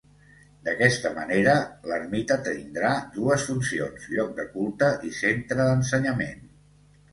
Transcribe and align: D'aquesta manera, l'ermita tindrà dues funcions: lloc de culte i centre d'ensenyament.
D'aquesta 0.67 1.11
manera, 1.17 1.53
l'ermita 1.91 2.37
tindrà 2.47 2.95
dues 3.19 3.45
funcions: 3.51 4.09
lloc 4.17 4.35
de 4.41 4.49
culte 4.57 4.91
i 5.11 5.15
centre 5.21 5.63
d'ensenyament. 5.71 6.45